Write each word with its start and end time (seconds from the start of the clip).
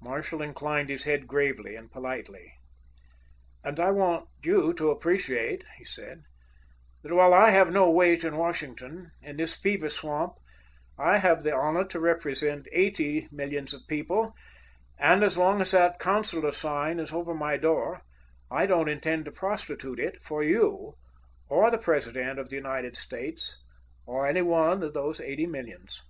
Marshall 0.00 0.42
inclined 0.42 0.88
his 0.88 1.04
head 1.04 1.28
gravely 1.28 1.76
and 1.76 1.88
politely. 1.92 2.52
"And 3.62 3.78
I 3.78 3.92
want 3.92 4.28
you 4.42 4.72
to 4.74 4.90
appreciate," 4.90 5.64
he 5.76 5.84
said, 5.84 6.22
"that 7.04 7.14
while 7.14 7.32
I 7.32 7.50
have 7.50 7.70
no 7.72 7.88
weight 7.88 8.24
at 8.24 8.32
Washington, 8.32 9.12
in 9.22 9.36
this 9.36 9.54
fever 9.54 9.88
swamp 9.88 10.32
I 10.98 11.18
have 11.18 11.44
the 11.44 11.54
honor 11.54 11.84
to 11.84 12.00
represent 12.00 12.66
eighty 12.72 13.28
millions 13.30 13.72
of 13.72 13.86
people, 13.86 14.34
and 14.98 15.22
as 15.22 15.38
long 15.38 15.60
as 15.60 15.70
that 15.70 16.00
consular 16.00 16.50
sign 16.50 16.98
is 16.98 17.12
over 17.12 17.32
my 17.32 17.56
door 17.56 18.02
I 18.50 18.66
don't 18.66 18.88
intend 18.88 19.26
to 19.26 19.30
prostitute 19.30 20.00
it 20.00 20.20
for 20.20 20.42
you, 20.42 20.94
or 21.48 21.70
the 21.70 21.78
President 21.78 22.40
of 22.40 22.50
the 22.50 22.56
United 22.56 22.96
States, 22.96 23.56
or 24.06 24.26
any 24.26 24.42
one 24.42 24.82
of 24.82 24.92
those 24.92 25.20
eighty 25.20 25.46
millions." 25.46 26.02